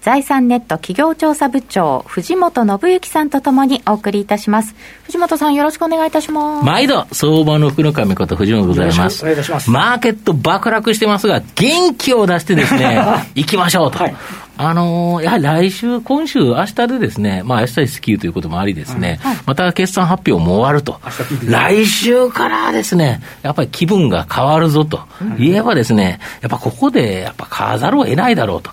[0.00, 4.74] 財産ネット企業調査部長、藤本信之さんとともにお送りいたします。
[5.04, 6.64] 藤本さん、よろしくお願いいたします。
[6.64, 9.22] 毎度、相場の福の神こと藤本でございます。
[9.22, 9.70] お願いいたします。
[9.70, 12.98] マーケット爆落してますが、元気を出してですね、
[13.34, 13.98] 行きましょうと。
[13.98, 14.14] はい
[14.62, 21.00] あのー、やはり来週、今週、明日でですね、まあ明日スキーということもありですね、うんはい、また決算発表も終わると。
[21.46, 25.00] 来週からですね、やっぱり気分が変わるぞと
[25.38, 28.70] 言えばですね、やっぱここでやっぱ買わざるを得ないだろうと。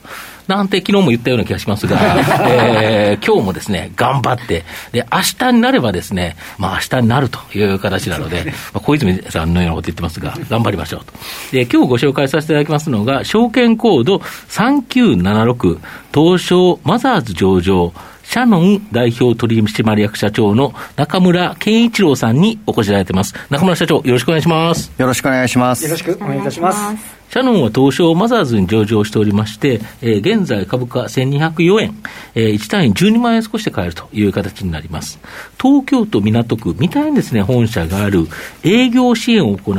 [0.47, 1.97] なんて昨日も言ったような気がしますが、
[2.49, 11.13] えー、今日もですね、頑張って、で、明日になればですね、まあ明日になるという形なので、まあ、小泉さんのようなこと言ってますが、頑張りましょうと。
[11.52, 14.17] で、今日ご紹介させていただきますのが、証券コード
[14.49, 15.77] 3976、
[16.13, 23.33] 東証マザーズ上場、シャノン代表取締役社長の中村健一郎さんにお越しいただいてます。
[23.50, 24.91] 中村社長、よろしくお願いします。
[24.97, 25.83] よろしくお願いします。
[25.85, 27.16] よろしくお願いいたします。
[27.30, 31.95] シャノンは東証マザーズに上場しておりまして、えー、現在株価1204円、
[32.36, 35.19] えー、1単位12万円少しで買えるという形になります。
[35.61, 38.28] 東京都港区、みたいにですね、本社がある
[38.64, 39.75] 営業支援を行う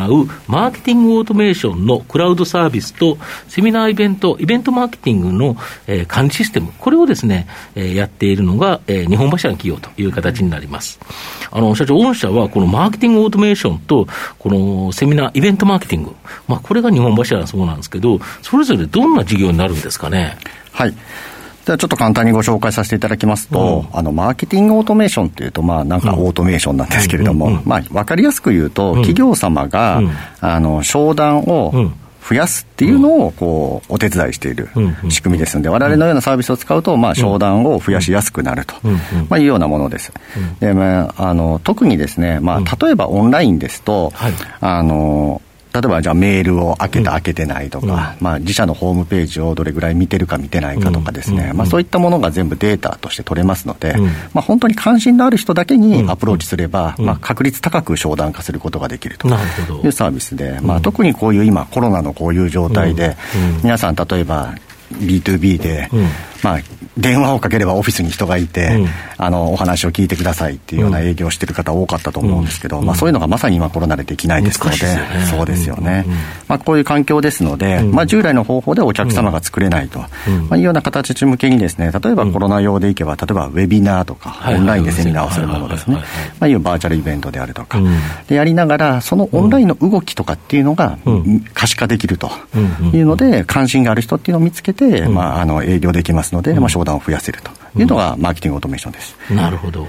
[0.47, 3.17] マーケティングオートメーションのクラウドサービスと、
[3.49, 11.01] セミナーイベント、イベントマーケティングの、えー、管理システム、これをですね、えー、やっているのが、えー、日本柱の企業という形になります。
[11.51, 14.07] あの、社長、御社はこのマーケティングオートメーションと、
[14.39, 16.15] このセミナー、イベントマーケティング、
[16.47, 20.37] まあ、これが日本柱そうなんですけど、それぞれどんな事業になるんですかね？
[20.73, 20.95] はい。
[21.65, 30.01] ではちょっと簡単にご紹介させていただきますと、うん、あの、マーケティングオートメーションっていうと、まあ、なんかオートメーションなんですけれども、まあ、わかりやすく言うと、企業様が、
[30.41, 31.93] あの、商談を、
[32.29, 34.69] 増やすっていうのをこうお手伝いしている
[35.09, 38.75] 仕組みですので、われわれのようなサービスを使うと、まあ、商談を増やしやすくなると、
[39.31, 40.13] まあ、いうようなものです。
[40.61, 44.13] でまあ、あの特にですね、まあ、例えばオンラインですと、
[44.61, 45.41] あの
[45.73, 53.95] 例えばじゃあメールを開けた、開けてないとか、まあ、自社のホームページをどれぐらい見てるか見てないかとかですね、まあ、そういったものが全部データとして取れますので、
[54.33, 63.17] まあ、本当に関心のある人だけにアプローチすれば、まあ、確率高く商談化することができるというサービスで、まあ、特にこういう今コロナのこういう状態で、
[63.63, 64.55] 皆さん例えば
[64.93, 65.89] B2B で、
[66.43, 66.59] まあ、
[66.99, 76.13] 電話をかければオフィスに人がいて、うん、あのお話を聞いてくださいっていうような営業をしてる方多かったと思うんですけど、うん、まあ、そういうのがまさに今コロナでできないですので、ね、そうですよね、うん、
[76.49, 80.09] まあ、こういう環境ですので、まあ、従来の方法でお客様が作れないと、ま
[80.51, 86.03] あ、いうような形向けにですね例えばコロナ用でいけば例えばウェビナーとか、オンラインでセミナーをするものですね、ま
[86.41, 87.79] あ、いうバーチャルイベントであるとか、
[88.29, 90.99] でやりながらそのオンラインの動きとかっていうのが
[91.55, 92.31] 可視化できると
[92.93, 99.17] いうので関心がある人っていうのを見つけて、まあ、あの営業できますので、まあ、商談を増やせるというのがマーケティングオートメーションです。
[99.31, 99.87] なるほど。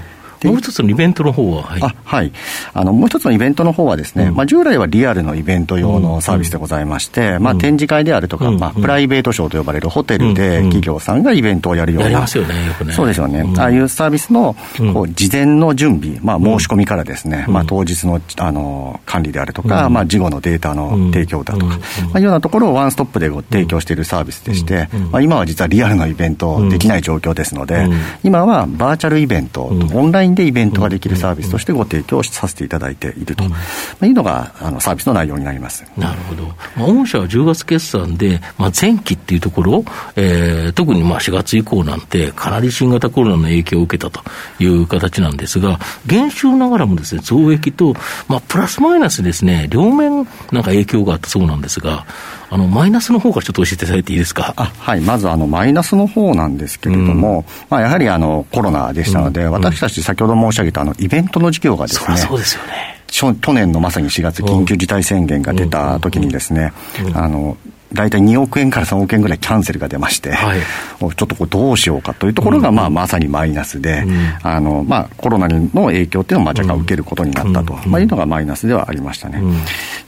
[0.47, 2.31] もう一つのイベントの方は、はい、あはい。
[2.73, 12.94] あのもう一つのイベントの方はですね、うん、まあ、従来はリアルのイベント用のサービスでございまして、うん、まあ、展示会であるとか、うん、まあ、プライベートショーと呼ばれるホテルで企業さんがイベントをやるような、ますよねよくね。
[12.94, 14.55] そうですよね、ああいうサービスの
[14.94, 21.75] こう事前の準備、まあ、申し込みからですね、まあ、当日のあの管理であるとか、まあ、事後のデータの提供だとか、ま
[22.16, 27.88] あ、いうようなところをワンストップでご提供しているサービスでして、まあ、今は実はリアルのイベントできない状況ですので、
[28.23, 33.57] 今はバーチャルイベント、オンラインでイベントができるサービスとしてご提供させていただいていると、ま
[34.01, 35.85] あ、いうのがあのサービスの内容になります。
[35.97, 36.44] なるほど、
[36.75, 39.84] まあ、御社は10月決算で、まあ、前期っていうところ、
[40.16, 44.22] えー、特にまあ4月以降なんて、かなり新型コロナの影響を受けたと
[44.59, 47.94] いう形なんですが、減収ながらもですね増益と、
[48.28, 52.06] まあ、プラスマイナスですね、両面なんか影響があったそうなんですが、
[52.51, 54.53] あのマイナスの方からちょっと教えていただいていいですか？
[54.55, 66.74] はい、まずあのマイナスの方なんですけれども、うん、まあ、やはりあのコロナでしたので、うん、私たち先ほど申し上げたあのイベントの事業がですね、そうですよね去年のまさに4月、緊急事態宣言が出た時にですね、
[67.13, 67.57] あの
[67.94, 79.39] 大体2億円から3億円ぐらいキャンセルが出まして、はい、ちょっとこうどうしようかというところが、まあ、まさにマイナスで、うん、あのまあ、コロナの影響っていうのをまあ若干受けることになったと、まあ、いうのがマイナスではありましたね。
[79.39, 79.57] うん、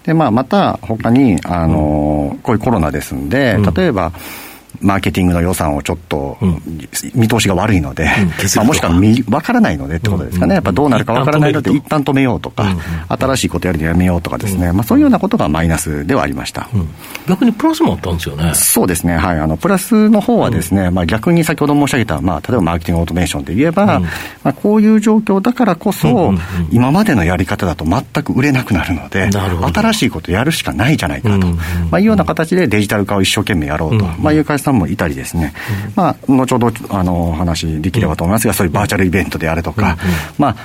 [0.04, 4.12] でまあ、また他にあの、こういうコロナですんで、例えば、
[4.82, 6.38] マーケティングの予算をちょっと、
[7.14, 8.10] 見通しが悪いので、
[8.56, 12.76] まあ、もしくは分からないのでってことですかね、やっぱどうなるか分からないので、一旦止めようとか、
[13.10, 16.70] 新しいことやるのやめようとかですね、まあ、そういうようなことがマイナスではありました、
[17.28, 18.52] 逆にプラスもあったんですよね。
[18.56, 24.00] そうですね、はい、あのプラスの方はですね、まあ、逆に先ほど申し上げた、まあ、例えばマーケティングオートメーションで言えば、
[24.44, 26.34] まあ、こういう状況だからこそ、
[26.72, 31.56] 今までのやり方だと全く売れなくなるので、新しいことやるしかないじゃないかと、ま
[31.94, 35.54] あ、いうような形でデジタル化を一生懸命やろうと、まあ、いう会社さんもいたりですね、
[35.96, 39.98] まあ、後ほどあのお話できればと思いますが、そういうバーチャルイベントであるとか、
[40.38, 40.56] まあ、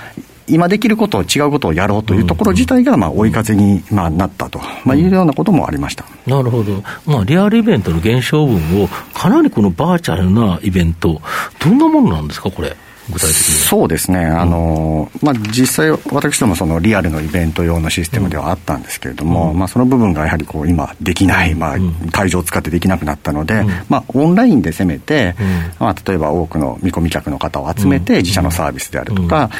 [0.48, 11.20] 今できることを違うことをやろうというところ自体がまあ追い風にまあなったと、まあ、いうようなこともありました、なるほど、まあ、リアルイベントの減少分を、かなりこのバーチャルなイベント、
[11.58, 12.76] どんなものなんですか、これ？
[13.10, 21.76] 具体的にそうですね、あのまあ、実際、私どもそのリアルのイベント用のシステムではあったんですけれども、うん、まあ、その部分がやはりこう今、できない、まあ、
[22.12, 25.46] 会場を使ってできなくなったので、うん、まあ、オンラインで攻めて、うん、
[25.78, 29.50] まあ、例えば多くの見込み客の方を集めて、自社のサービスであるとか、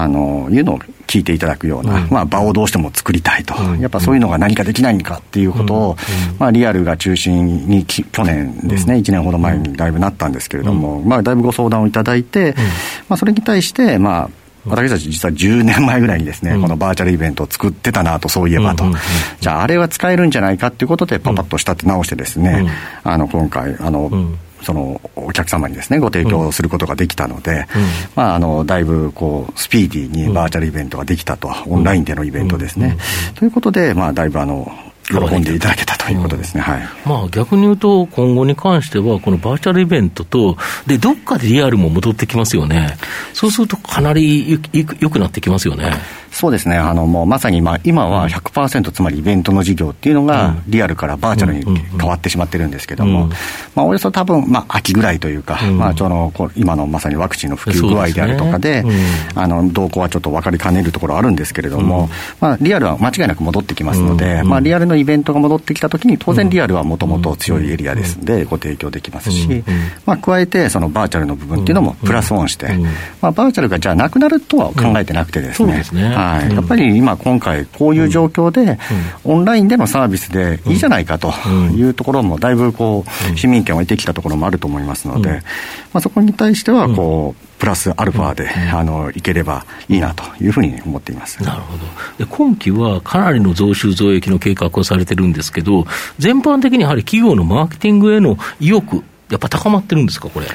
[0.00, 5.96] あのいうのを聞いていただくような、うん、まあ、場をどうしても作りたいと、うん、やっぱそういうのが何かできないのかっていうことを、
[6.32, 12.54] うん、まあ、リアルが中心に去年ですね、1年ほど前にだいぶなったんですけれども、まあ、だいぶご相談をいただいて、
[13.08, 14.30] まあ、それに対して、まあ、
[14.64, 18.84] 私たち実は10年前ぐらいにですね、このバーチャルイベントを作ってたなと、そういえばと、
[19.40, 22.70] じゃあ、あれは使えるんじゃないかっていうことで、パパッとしたって直してですね、
[23.02, 24.08] あの今回、あの、
[24.62, 27.82] そのお客様にですねご提供することができたので、うん、
[28.14, 32.96] まあ、あのだいぶこうスピーディーにバーチャルイベントができたと、オンラインでのイベントですね。
[33.34, 34.72] ということで、まあ、だいぶあの
[35.08, 36.82] 喜んでいただけたということですね、はい。
[37.06, 40.56] まあ、逆に言うと、今後に関しては、このバーチャルイベントと、
[40.86, 42.96] でどっかでリアルも戻ってきますよね、
[43.32, 45.92] そうするとかなりよくなってきますよね。
[46.42, 53.30] そうですね、あのもうまさに今今は100%、つまりイベントの事業っていうのが、リアルからバーチャルに変わってしまってるんですけども、
[53.76, 58.82] まあ、およそ多分まあ秋ぐらいというか、まあ、ちょの今のまさにワクチンの普及具合であるとかで、
[59.36, 62.10] あの動向はちょっと分かりかねるところあるんですけれども、
[62.40, 69.62] まあ、リアルは間違いなく戻ってきますので、まあ、リアルのイベントが戻ってきたときに、当然リアルはもともと強いエリアですので、ご提供できますし、
[70.06, 72.72] まあ、加えて、そのバーチャルの部分っていうのもプラスオンして、
[73.20, 75.84] まあ、バーチャルがじゃあなくなるとは考えてなくてですね、
[76.32, 78.78] はい、やっぱり今、今回、こういう状況で、
[79.24, 81.32] オンラインでのサービスでいいじゃないかと
[81.76, 85.42] いうところも、だいぶこう、市民権を得てきたところもあると思いますので、
[85.92, 91.40] まあ、そこに対しては、こう、プラスアルファで、あのいければいいなというふうに思っています。
[91.44, 91.84] なるほど。
[92.18, 95.86] で今期はかなりの増収増益の計画をされてるんですけど、
[96.18, 100.46] 全般的にやはり企業のマーケティングへの意欲、やっぱ高まってるんですか、これ。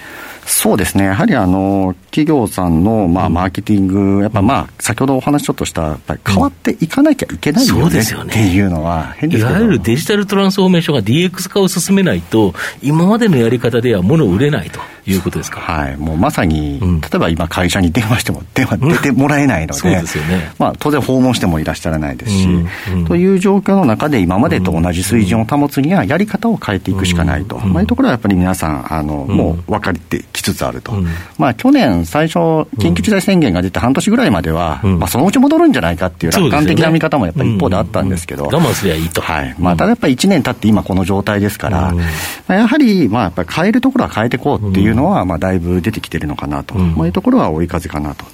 [0.58, 14.80] そうですね、やはりあの企業さんのまあマーケティング、やっぱまあ先ほどお話ちょっとした、やっぱり変わっていかなきゃいけないよね,、っていうのは変ですいわゆるデジタルトランスフォーメーションが DX 化を進めないと、今までのやり方では物を売れないと。
[15.12, 20.52] いうことですか、はい、もうまさに、うん、例えば今、会社に電話しても、電話出てもらえないので、そうですよね。
[20.60, 22.68] まあ、当然、訪問してもいらっしゃらないですし、うん。
[22.94, 30.94] うん、という状況の中で、今までと同じ水準を保つには、やり方を変えていくしかないと、まあ、いうところはやっぱり皆さん、あのもう分かってきつつあると、
[31.38, 32.40] まあ、去年、最初、
[32.78, 39.22] 緊急事態宣言が出て半年ぐらいまでは、まあ、そのうち戻るんじゃないかっていう楽観的な見方もやっぱり一方であったんですけど、我慢すりゃいいと。
[39.22, 39.56] はい。
[39.60, 42.04] まあ、ただやっぱり1年経って今この状態ですから、ま
[42.48, 48.26] あ、やはり、まあ、やっぱり変えるところは変えていこうっていうのは、まあ、だいぶ出てきてるのかなと、うん、まあ、いうところは追い風かなと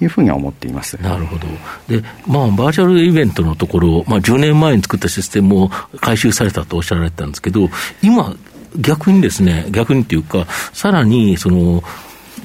[0.00, 1.00] いうふうには思っています。
[1.00, 1.46] なるほど、
[1.88, 5.68] でまあ、バーチャルイベントのところ、まあ、10年前に作ったシステムを
[6.00, 7.68] 回収されたとおっしゃられたんですけど、
[8.02, 8.34] 今、
[8.76, 11.82] 逆にですね、逆にっていうか、さらにその、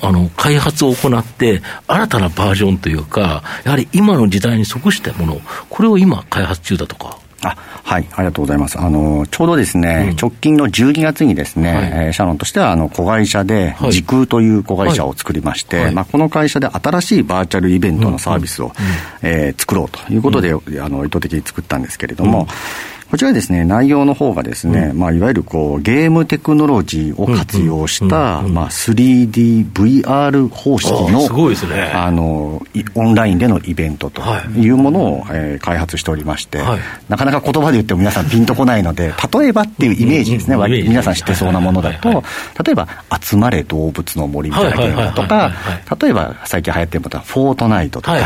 [0.01, 7.17] あの開発を行って、新たなバージョンというか、やはり今の時代に即したもの、これを今、開発中だとか。
[7.41, 8.77] あはい、ありがとうございます。
[8.77, 15.85] あの、ちょうどですね、うん、直近の12月にですね、はい、えー、シャロンとしては、あの、子会社で、時空という子会社を作りまして、はい。
[15.85, 18.73] はい、まあ、この会社で新しいバーチャルイベントのサービスを、うん、
[19.21, 22.47] えー、作ろうということで、うん、あの、意図的に作ったんですけれども、
[23.09, 31.91] こちらですね、内容の方がですね、うん、まあ、いわゆるこう、ゲームテクノロジーを活用した、まあ、3DVR 方式の、すごいですね。
[31.95, 32.61] あの、
[32.93, 34.21] オンラインでのイベントと
[34.55, 34.69] い。
[34.69, 42.23] うものを、えー、開発しておりまして、はい、なかなか言葉で言っても皆さんピンとこないので、 例えばっていうイメージですね、皆さん知ってそうなものだと、
[42.63, 42.87] 例えば、
[43.19, 45.51] 集まれ動物の森みたいなゲームとか、
[45.99, 48.17] 例えば、最近流行ってるのは、フォートナイトとか、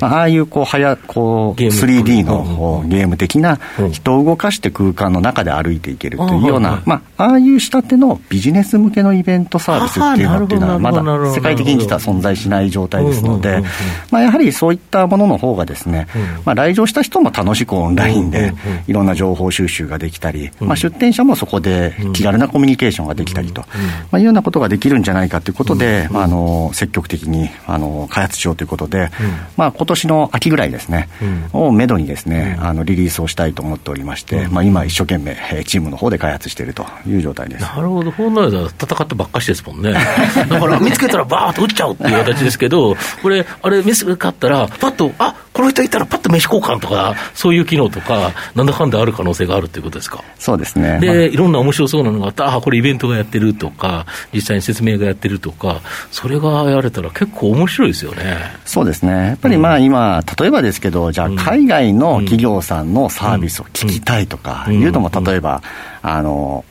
[0.00, 3.58] ああいうこう、はや、こう、3D のゲーム的な
[3.92, 11.02] 人動動かして空間の中で歩いていけるというような、まあ、ああいう仕立てのビジネス向けのイベントサービスっていうのっていうのは、まだ
[11.34, 13.62] 世界的に実は存在しない状態ですので、
[14.10, 16.06] まあ、やはりそういったものの方がですね、
[16.44, 18.54] まあ、来場した人も楽しくオンラインで
[18.86, 23.66] いろんな情報収集ができたり、まあ、出店者もそこで気軽なコミュニケーションができたりと、ま
[24.12, 29.10] あ、いうようなことができるんじゃないかということで、まあ、あの積極的にあの開発しようということで、
[29.56, 31.08] まあ今年の秋ぐらいですね、
[31.52, 37.62] をめどにですね、あのリリースをしたいと思っておりましして、まあ、今、一生懸命、チームの方で開発しているという状態です。
[37.62, 50.24] なるほど、本来は戦ってばっかしですもんね、だから見つけたらばーっと撃っちゃうっていう形ですけど、これ、あれ、見つかったら、パッと、あこの人いたら、パッと飯交換とか、そういう機能とか、なんだかんだある可能性があるということですか？
[50.38, 50.98] そうですね。
[51.00, 58.38] で、いろんな面白そうなのがあった、あこれ、イベントがやってるとか、実際に説明がやってるとか、それがやれたら結構面白いですよね。
[58.64, 59.12] そうですね。
[59.12, 65.62] やっぱりまあ今、例えばですけど、じゃあ海外の企業さんのサービスを聞きたいとかいうのも、例えば、
[66.00, 66.64] あの、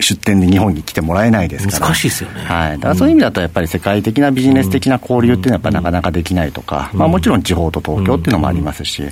[0.00, 1.86] 出店で日本に来てもらえないですから。
[1.86, 9.08] 難しいですよね、はい、だからそういう意味だとやっぱり世界的なビジネス的な交流っていうのはやっぱなかなかできないとか、まあ、もちろん地方と東京っていうのもありますし、ま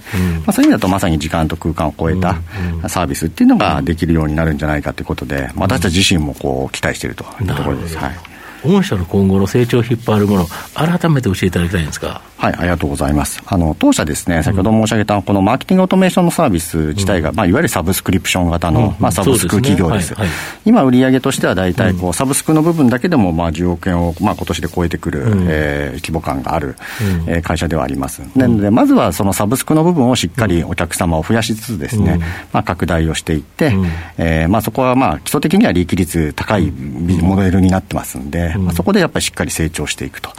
[0.46, 2.40] あ、そういう意味だとまさに時間と空間を超えた
[2.88, 7.96] サービスっていうのができるようになるんじゃないかということで私たち自身もこう期待しているというところです。
[7.98, 8.38] はい。
[8.64, 12.22] 御社の今後の成長を引っ張るもの、改めて教えていただきたいんですか。
[12.38, 13.42] はい、ありがとうございます。
[13.46, 20.10] あの、当社ですね、先ほど申し上げた、このマーケティングオートメーションのサービス自体が、うん、まあ、いわゆるサブスクリプション型の、うん、まあ、サブスク企業です。
[20.10, 20.20] ですね。
[20.20, 28.22] はいはい、今、売上としては大体、こう、サブスクの部分だけでも、まあ、10億円を、まあ、今年で超えてくる、うん、えー、規模感がある、うん、えー、会社ではあります。
[28.36, 32.20] なので、まずはそのサブスクの部分をしっかりお客様を増やしつつですね、
[32.52, 33.86] まあ、拡大をしていって、うん、
[34.18, 40.30] えー、まあ、そこは、まあ、基礎的には利益率高いモデルになってますんで、まあ、そこでやっぱりしっかり成長していくと。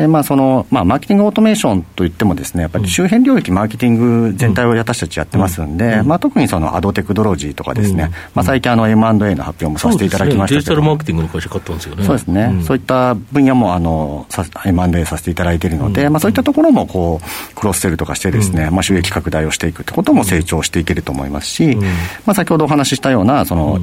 [0.00, 12.04] でまあそのまあ、マーケティングオートメーションといってもですねやっぱり周辺領域マーケティング全体を私たちやってますんで、まあ、特にそのアドテクノロジーとかですね、まあ、最近あの M&A の発表もさせていただきましたけど、ね、デジタルマーケティングの会社買ったんですよね。
[12.04, 14.26] そうですね、そういった分野もあの
[14.64, 21.76] M&A させていただいているので、まあ、そういったところもこうクロスセルとかしてですね、まあ、収益拡大をしていくってことも成長していけると思いますし、
[22.24, 23.80] まあ、先ほどお話ししたようなその、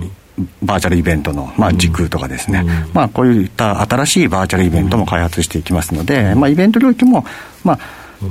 [0.61, 7.25] バーチャルイベントの、まあ、時空とかですね、うん、まあ、こういった新しいバーチャルイベントも開発していきますので、まあ、イベント領域も、
[7.63, 7.79] まあ、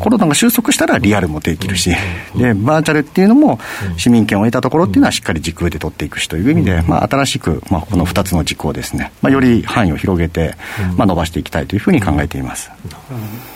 [0.01, 1.91] コロナが収束したらリアルもできるし、
[2.37, 3.61] で、バーチャルっていうのも
[3.97, 10.57] 市民権を得たところっていうのはしっかり時空で取っていくしという意味で、まあ、新しく、まあ、この2つの軸をですね、まあ、より範囲を広げて、
[10.97, 12.71] まあ、伸ばしていきたいというふうに考えています。
[13.11, 13.56] うん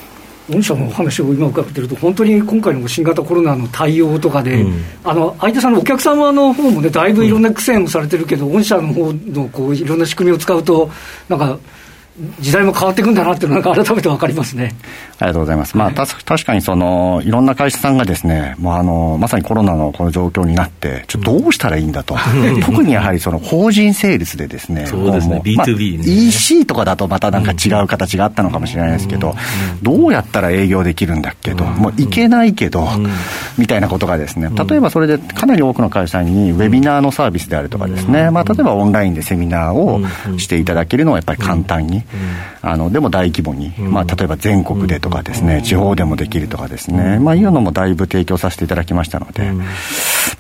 [0.51, 10.91] 御社のお話を今伺ってると、本当に今回の新型コロナの対応とかで、うん、あの相手さんのお客様の方もね、だいぶいろんな苦戦もされてるけど、うん、御社の方のこういろんな仕組みを使うと、
[11.29, 11.59] なんか、
[12.41, 14.75] 時代も変わっていくんだなっていうのが改めて分かりますね。
[15.19, 15.77] ありがとうございます。
[15.77, 22.17] まあ、た確かにその、いろんな会社さんがですね、もうあの、まさにコロナのこの状況になって、ちょっとどうしたらいいんだと。
[22.65, 29.35] 特にやはりその、法人セールスでですね、そうですね、B2B、ね、EC とかだとまたなんか違う形があったのかもしれないですけど、
[29.83, 32.89] どうやったら営業できるんだっけど、もういけないけど、
[33.61, 40.01] みたいなことがですね、例えばそれでかなり多くの会社にウェビナーのサービスであるとかですね、まあ、例えばオンラインでセミナーを
[40.39, 42.03] していただけるのはやっぱり簡単に、
[42.63, 49.65] あの、でも大規模に、まあ、例えば全国でとかですね、地方でもできるとかですね、まあ、いうのもだいぶ提供させていただきましたので、ま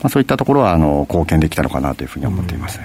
[0.05, 2.81] あ、そういったところは、あの、貢献できたのかなというふうに思っています。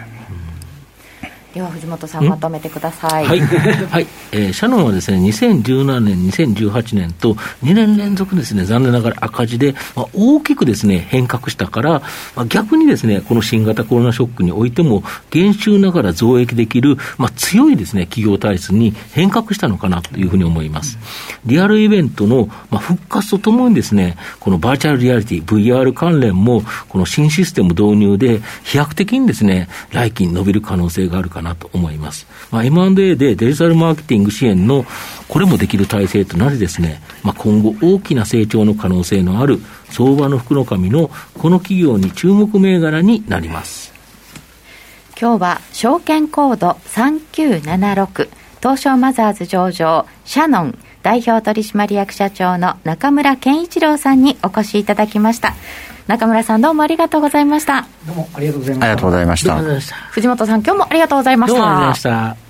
[1.56, 3.26] では藤本さんまとめてください。
[3.26, 12.02] はい、はいえー、シャノンはですね、2017年、2018年と2年連続ですね、残念ながら赤字で、まあ、大きくですね、変革したから、
[12.36, 21.00] まあ、逆にですね、この新型コロナショックにおいても、減収ながら増益できる、まあ、強いですね、企業体質に変革したのかなというふうに思います。
[21.46, 32.28] リアルイベントの、まあ、復活とともにですね、このバーチャルリアリティ、VR 関連も、この新システム導入で、飛躍的にですね、来期に伸びる可能性があるかななと思います。
[32.52, 34.86] まあ、M&A でデジタルマーケティング支援の
[35.30, 39.60] これもできる体制となりですね、まあ、今後大きな成長の可能性のある
[39.92, 43.94] 相場の福の神のこの企業に注目銘柄になります。
[45.18, 55.54] 今日は証券コード3976東証マザーズ上場シャノン代表取締役社長の中村健一郎さんにお越しいただきました。
[56.08, 57.86] 中村さんどうもありがとうございました。
[58.08, 59.96] どうもありがとうございましたありがとうございました。
[59.96, 61.60] 藤本さん今日もありがとうございました。
[61.60, 62.46] どうもありがとうございました。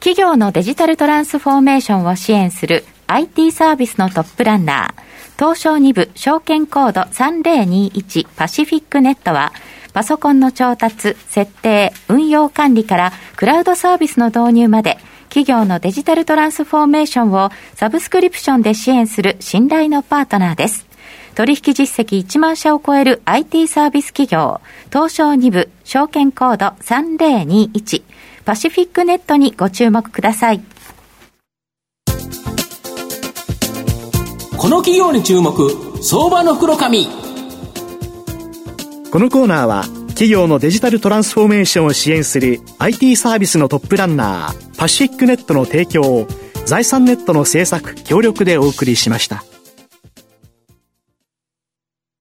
[0.00, 5.02] 企業のデジタルトランスフォーメーションを支援する IT サービスのトップランナー
[5.38, 9.52] 東証2部証券コード3021パシフィックネットは
[9.92, 20.86] パソコンの調達、設定、運用管理からクラウドサービスの導入まで企業のデジタルトランスフォーメーションをサブスクリプションで支援する信頼のパートナーです。
[21.34, 24.60] 取引実績1万社を超える IT サービス企業、
[24.92, 28.02] 東証2部、証券コード3021、
[28.44, 30.60] パシフィックネットにご注目ください。
[34.56, 35.70] この企業に注目、
[36.02, 37.06] 相場の袋紙。
[39.12, 46.28] このコーナーは、企業のデジタルトランスフォーメーションを支援する IT サービスのトップランナー、パシフィックネットの提供を
[46.64, 49.44] 財産ネットの制作、協力でお送りしました。